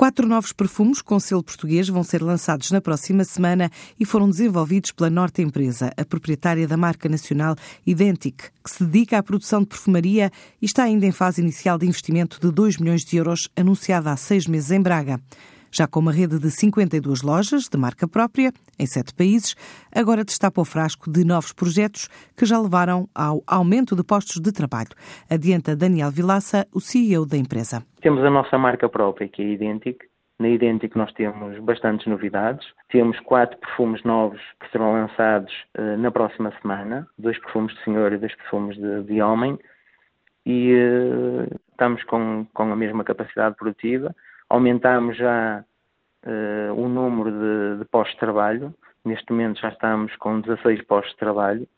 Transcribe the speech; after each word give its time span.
Quatro 0.00 0.26
novos 0.26 0.50
perfumes 0.50 1.02
com 1.02 1.20
selo 1.20 1.42
português 1.42 1.86
vão 1.86 2.02
ser 2.02 2.22
lançados 2.22 2.70
na 2.70 2.80
próxima 2.80 3.22
semana 3.22 3.70
e 3.98 4.06
foram 4.06 4.30
desenvolvidos 4.30 4.92
pela 4.92 5.10
Norte 5.10 5.42
Empresa, 5.42 5.92
a 5.94 6.06
proprietária 6.06 6.66
da 6.66 6.74
marca 6.74 7.06
nacional 7.06 7.54
Identic, 7.86 8.44
que 8.64 8.70
se 8.70 8.82
dedica 8.82 9.18
à 9.18 9.22
produção 9.22 9.60
de 9.60 9.66
perfumaria 9.66 10.32
e 10.58 10.64
está 10.64 10.84
ainda 10.84 11.04
em 11.04 11.12
fase 11.12 11.42
inicial 11.42 11.76
de 11.76 11.86
investimento 11.86 12.40
de 12.40 12.50
2 12.50 12.78
milhões 12.78 13.04
de 13.04 13.18
euros, 13.18 13.50
anunciada 13.54 14.10
há 14.10 14.16
seis 14.16 14.46
meses 14.46 14.70
em 14.70 14.80
Braga. 14.80 15.20
Já 15.72 15.86
com 15.86 16.00
uma 16.00 16.12
rede 16.12 16.38
de 16.38 16.50
52 16.50 17.22
lojas 17.22 17.68
de 17.68 17.78
marca 17.78 18.08
própria 18.08 18.52
em 18.78 18.86
sete 18.86 19.14
países, 19.14 19.54
agora 19.94 20.24
destapa 20.24 20.60
o 20.60 20.64
frasco 20.64 21.10
de 21.10 21.24
novos 21.24 21.52
projetos 21.52 22.08
que 22.36 22.44
já 22.44 22.58
levaram 22.60 23.08
ao 23.14 23.40
aumento 23.46 23.94
de 23.94 24.02
postos 24.02 24.40
de 24.40 24.52
trabalho. 24.52 24.90
Adianta 25.30 25.76
Daniel 25.76 26.10
Vilaça, 26.10 26.66
o 26.74 26.80
CEO 26.80 27.24
da 27.24 27.36
empresa. 27.36 27.84
Temos 28.00 28.24
a 28.24 28.30
nossa 28.30 28.58
marca 28.58 28.88
própria, 28.88 29.28
que 29.28 29.42
é 29.42 29.46
Identic. 29.46 29.98
Na 30.40 30.48
Identic 30.48 30.96
nós 30.96 31.12
temos 31.12 31.56
bastantes 31.60 32.06
novidades. 32.06 32.66
Temos 32.90 33.20
quatro 33.20 33.56
perfumes 33.58 34.02
novos 34.02 34.40
que 34.58 34.70
serão 34.72 34.92
lançados 34.92 35.52
uh, 35.78 35.96
na 35.98 36.10
próxima 36.10 36.52
semana. 36.60 37.06
Dois 37.16 37.38
perfumes 37.38 37.72
de 37.74 37.84
senhor 37.84 38.12
e 38.12 38.18
dois 38.18 38.34
perfumes 38.34 38.76
de, 38.76 39.04
de 39.04 39.22
homem. 39.22 39.56
E 40.44 40.74
uh, 40.74 41.60
estamos 41.70 42.02
com, 42.04 42.44
com 42.54 42.72
a 42.72 42.76
mesma 42.76 43.04
capacidade 43.04 43.54
produtiva 43.54 44.12
Aumentámos 44.50 45.16
já 45.16 45.64
uh, 46.26 46.74
o 46.74 46.88
número 46.88 47.30
de, 47.30 47.78
de 47.78 47.84
postos 47.86 48.14
de 48.14 48.20
trabalho. 48.20 48.74
Neste 49.04 49.30
momento 49.30 49.60
já 49.60 49.68
estamos 49.68 50.14
com 50.16 50.40
16 50.40 50.82
postos 50.82 51.12
de 51.12 51.18
trabalho. 51.18 51.68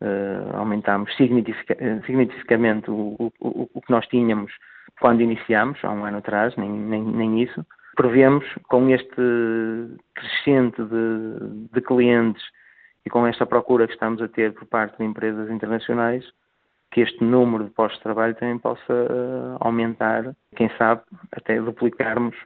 Uh, 0.00 0.56
aumentámos 0.56 1.14
significativamente 1.16 2.90
o, 2.90 3.14
o, 3.18 3.32
o, 3.40 3.70
o, 3.74 3.80
que 3.80 3.90
nós 3.90 4.06
tínhamos 4.08 4.52
quando 5.00 5.20
iniciámos, 5.20 5.78
há 5.84 5.90
um 5.90 6.04
ano 6.04 6.18
atrás, 6.18 6.56
nem, 6.56 6.70
nem, 6.70 7.02
nem 7.02 7.42
isso. 7.42 7.64
Prevemos, 7.94 8.44
com 8.68 8.88
este 8.88 9.14
crescente 10.14 10.82
de, 10.82 11.68
de 11.72 11.80
clientes 11.80 12.42
e 13.04 13.10
com 13.10 13.26
esta 13.26 13.46
procura 13.46 13.86
que 13.86 13.92
estamos 13.92 14.20
a 14.22 14.28
ter 14.28 14.52
por 14.52 14.66
parte 14.66 14.98
de 14.98 15.04
empresas 15.04 15.50
internacionais, 15.50 16.24
que 16.94 17.00
este 17.00 17.24
número 17.24 17.64
de 17.64 17.70
postos 17.70 17.98
de 17.98 18.04
trabalho 18.04 18.36
também 18.36 18.56
possa 18.56 18.92
uh, 18.92 19.56
aumentar, 19.58 20.32
quem 20.54 20.70
sabe 20.78 21.02
até 21.32 21.60
duplicarmos 21.60 22.36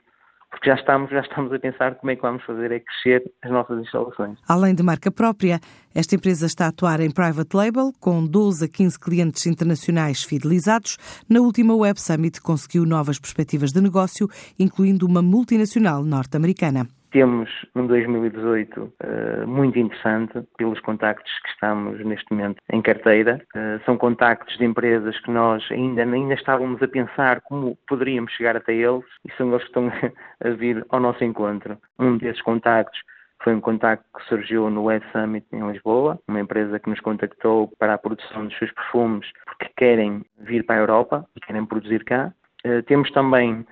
porque 0.50 0.70
já 0.70 0.76
estamos, 0.76 1.10
já 1.10 1.20
estamos 1.20 1.52
a 1.52 1.58
pensar 1.58 1.94
como 1.96 2.10
é 2.10 2.16
que 2.16 2.22
vamos 2.22 2.42
fazer 2.44 2.72
é 2.72 2.80
crescer 2.80 3.30
as 3.42 3.50
nossas 3.50 3.78
instalações. 3.80 4.38
Além 4.48 4.74
de 4.74 4.82
marca 4.82 5.10
própria, 5.10 5.60
esta 5.94 6.14
empresa 6.14 6.46
está 6.46 6.64
a 6.64 6.68
atuar 6.68 7.00
em 7.00 7.10
private 7.10 7.54
label, 7.54 7.92
com 8.00 8.24
12 8.24 8.64
a 8.64 8.68
15 8.68 8.98
clientes 8.98 9.44
internacionais 9.44 10.22
fidelizados. 10.22 10.96
Na 11.28 11.40
última 11.40 11.76
Web 11.76 12.00
Summit 12.00 12.40
conseguiu 12.40 12.86
novas 12.86 13.18
perspectivas 13.18 13.72
de 13.72 13.82
negócio, 13.82 14.26
incluindo 14.58 15.06
uma 15.06 15.20
multinacional 15.20 16.02
norte-americana. 16.02 16.88
Temos 17.10 17.48
um 17.74 17.86
2018 17.86 18.82
uh, 18.82 19.46
muito 19.46 19.78
interessante 19.78 20.42
pelos 20.58 20.78
contactos 20.80 21.32
que 21.42 21.48
estamos 21.48 22.04
neste 22.04 22.30
momento 22.30 22.60
em 22.70 22.82
carteira. 22.82 23.40
Uh, 23.56 23.82
são 23.86 23.96
contactos 23.96 24.58
de 24.58 24.64
empresas 24.64 25.18
que 25.20 25.30
nós 25.30 25.66
ainda, 25.70 26.02
ainda 26.02 26.34
estávamos 26.34 26.82
a 26.82 26.88
pensar 26.88 27.40
como 27.42 27.78
poderíamos 27.88 28.32
chegar 28.32 28.56
até 28.56 28.74
eles 28.74 29.04
e 29.26 29.32
são 29.38 29.48
eles 29.48 29.62
que 29.62 29.68
estão 29.68 29.90
a 30.44 30.50
vir 30.50 30.84
ao 30.90 31.00
nosso 31.00 31.24
encontro. 31.24 31.78
Um 31.98 32.18
desses 32.18 32.42
contactos 32.42 33.00
foi 33.42 33.54
um 33.54 33.60
contacto 33.60 34.04
que 34.14 34.24
surgiu 34.28 34.68
no 34.68 34.84
Web 34.84 35.06
Summit 35.12 35.46
em 35.52 35.66
Lisboa, 35.66 36.18
uma 36.28 36.40
empresa 36.40 36.78
que 36.78 36.90
nos 36.90 37.00
contactou 37.00 37.72
para 37.78 37.94
a 37.94 37.98
produção 37.98 38.46
dos 38.46 38.58
seus 38.58 38.72
perfumes 38.72 39.26
porque 39.46 39.72
querem 39.76 40.24
vir 40.40 40.64
para 40.66 40.76
a 40.76 40.80
Europa 40.80 41.26
e 41.34 41.40
querem 41.40 41.64
produzir 41.64 42.04
cá. 42.04 42.32
Uh, 42.66 42.82
temos 42.82 43.10
também 43.12 43.64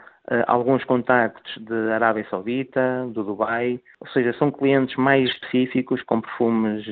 alguns 0.47 0.85
contactos 0.85 1.57
de 1.59 1.91
Arábia 1.93 2.27
Saudita, 2.29 3.07
do 3.13 3.23
Dubai, 3.23 3.81
ou 4.01 4.09
seja, 4.09 4.33
são 4.39 4.51
clientes 4.51 4.97
mais 4.97 5.31
específicos, 5.31 6.03
com 6.03 6.21
perfumes 6.21 6.85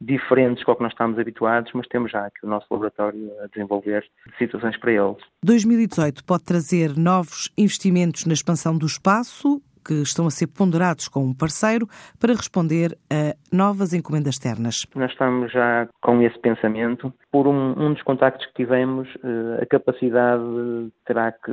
diferentes 0.00 0.64
com 0.64 0.72
o 0.72 0.76
que 0.76 0.82
nós 0.82 0.92
estamos 0.92 1.18
habituados, 1.18 1.70
mas 1.74 1.86
temos 1.86 2.10
já 2.10 2.26
aqui 2.26 2.44
o 2.44 2.48
nosso 2.48 2.66
laboratório 2.70 3.30
a 3.42 3.46
desenvolver 3.46 4.04
situações 4.38 4.76
para 4.76 4.92
eles. 4.92 5.22
2018 5.44 6.24
pode 6.24 6.44
trazer 6.44 6.96
novos 6.96 7.50
investimentos 7.56 8.26
na 8.26 8.32
expansão 8.32 8.76
do 8.76 8.86
espaço, 8.86 9.62
que 9.84 9.94
estão 10.02 10.26
a 10.26 10.30
ser 10.30 10.46
ponderados 10.46 11.08
com 11.08 11.24
um 11.24 11.34
parceiro 11.34 11.86
para 12.20 12.34
responder 12.34 12.96
a 13.10 13.34
novas 13.54 13.92
encomendas 13.92 14.34
externas. 14.34 14.86
Nós 14.94 15.10
estamos 15.10 15.52
já 15.52 15.88
com 16.00 16.22
esse 16.22 16.38
pensamento. 16.38 17.12
Por 17.30 17.46
um, 17.46 17.74
um 17.78 17.92
dos 17.92 18.02
contactos 18.02 18.46
que 18.46 18.54
tivemos, 18.54 19.08
eh, 19.22 19.62
a 19.62 19.66
capacidade 19.66 20.42
terá 21.04 21.32
que 21.32 21.52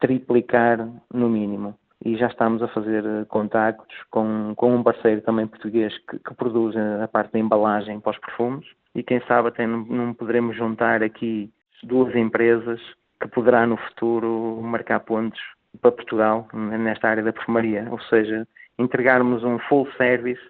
triplicar 0.00 0.88
no 1.12 1.28
mínimo 1.28 1.74
e 2.04 2.16
já 2.16 2.26
estamos 2.26 2.62
a 2.62 2.68
fazer 2.68 3.04
eh, 3.04 3.24
contactos 3.28 3.96
com, 4.10 4.52
com 4.56 4.74
um 4.74 4.82
parceiro 4.82 5.22
também 5.22 5.46
português 5.46 5.96
que, 6.08 6.18
que 6.18 6.34
produz 6.34 6.76
a 6.76 7.08
parte 7.08 7.32
da 7.32 7.38
embalagem 7.38 8.00
para 8.00 8.12
os 8.12 8.18
perfumes 8.18 8.66
e 8.94 9.02
quem 9.02 9.20
sabe 9.26 9.48
até 9.48 9.66
não, 9.66 9.84
não 9.84 10.14
poderemos 10.14 10.56
juntar 10.56 11.02
aqui 11.02 11.50
duas 11.82 12.14
empresas 12.14 12.80
que 13.20 13.28
poderá 13.28 13.66
no 13.66 13.76
futuro 13.76 14.60
marcar 14.62 15.00
pontos 15.00 15.40
para 15.80 15.92
Portugal 15.92 16.48
nesta 16.52 17.08
área 17.08 17.22
da 17.22 17.32
perfumaria, 17.32 17.86
ou 17.90 18.00
seja, 18.02 18.46
entregarmos 18.78 19.42
um 19.44 19.58
full 19.58 19.88
service 19.96 20.40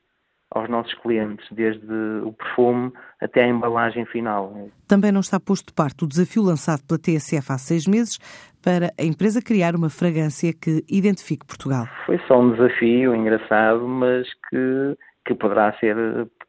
aos 0.51 0.69
nossos 0.69 0.95
clientes, 0.95 1.47
desde 1.51 1.93
o 2.23 2.33
perfume 2.33 2.93
até 3.21 3.43
a 3.43 3.49
embalagem 3.49 4.07
final. 4.07 4.71
Também 4.87 5.11
não 5.11 5.21
está 5.21 5.41
posto 5.41 5.67
de 5.67 5.73
parte 5.75 6.05
o 6.05 6.07
desafio 6.07 6.43
lançado 6.43 6.83
pela 6.87 6.99
TSF 6.99 7.53
há 7.53 7.59
seis 7.59 7.87
meses 7.87 8.19
para 8.63 8.93
a 8.99 9.03
empresa 9.03 9.43
criar 9.43 9.75
uma 9.75 9.91
fragrância 9.91 10.53
que 10.53 10.85
identifique 10.89 11.45
Portugal. 11.45 11.87
Foi 12.07 12.19
só 12.29 12.41
um 12.41 12.53
desafio 12.53 13.15
engraçado, 13.15 13.87
mas 13.87 14.29
que, 14.49 14.97
que 15.27 15.35
poderá 15.35 15.73
ser 15.79 15.97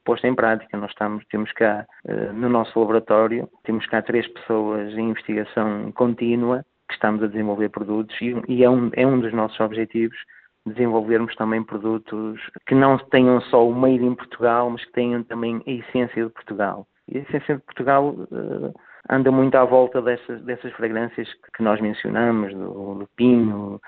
posto 0.06 0.28
em 0.28 0.36
prática. 0.36 0.78
Nós 0.78 0.92
estamos, 0.92 1.26
temos 1.32 1.52
cá 1.54 1.86
eh, 2.08 2.32
no 2.32 2.48
nosso 2.48 2.80
laboratório, 2.80 3.50
temos 3.64 3.86
cá 3.88 4.04
três 4.04 4.28
pessoas 4.28 4.94
em 4.94 5.10
investigação 5.10 5.92
contínua 5.94 6.64
que 6.88 6.94
estamos 6.94 7.24
a 7.24 7.28
desenvolver 7.28 7.70
produtos 7.70 8.16
e, 8.22 8.36
e 8.48 8.64
é, 8.64 8.70
um, 8.70 8.90
é 8.94 9.06
um 9.06 9.20
dos 9.20 9.34
nossos 9.34 9.60
objetivos 9.60 10.18
desenvolvermos 10.66 11.36
também 11.36 11.64
produtos 11.64 12.42
que 12.66 12.74
não 12.74 12.98
tenham 12.98 13.40
só 13.42 13.68
o 13.68 13.74
made 13.74 14.04
in 14.04 14.16
Portugal, 14.16 14.70
mas 14.70 14.84
que 14.84 14.92
tenham 14.94 15.24
também 15.24 15.62
a 15.66 15.72
essência 15.72 16.26
de 16.26 16.32
Portugal. 16.32 16.88
E 17.08 17.20
a 17.20 17.22
essência 17.22 17.56
de 17.56 17.62
Portugal 17.62 18.10
uh, 18.10 18.74
anda 19.10 19.32
muito 19.32 19.56
à 19.56 19.64
volta 19.64 20.02
dessas, 20.02 20.42
dessas 20.42 20.74
fragrâncias 20.74 21.32
que 21.56 21.62
nós 21.62 21.80
mencionamos, 21.80 22.52
do, 22.54 22.96
do 22.96 23.10
pinho, 23.16 23.80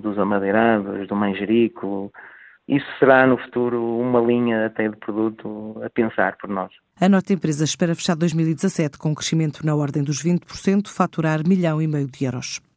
dos 0.00 0.18
amadeirados, 0.18 1.06
do 1.06 1.14
manjerico, 1.14 2.12
isso 2.68 2.86
será 2.98 3.26
no 3.26 3.36
futuro 3.36 3.98
uma 3.98 4.20
linha 4.20 4.66
até 4.66 4.88
de 4.88 4.96
produto 4.96 5.80
a 5.84 5.90
pensar 5.90 6.36
por 6.36 6.48
nós. 6.48 6.70
A 7.00 7.08
Norte 7.08 7.32
Empresa 7.32 7.64
espera 7.64 7.94
fechar 7.94 8.14
2017 8.14 8.96
com 8.96 9.10
um 9.10 9.14
crescimento 9.14 9.66
na 9.66 9.74
ordem 9.74 10.02
dos 10.02 10.22
20%, 10.22 10.88
faturar 10.88 11.46
milhão 11.46 11.82
e 11.82 11.86
meio 11.86 12.06
de 12.06 12.24
euros. 12.24 12.62